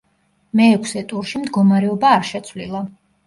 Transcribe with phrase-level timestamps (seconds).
[0.59, 2.85] მეექვსე ტურში მდგომარეობა არ შეცვლილა.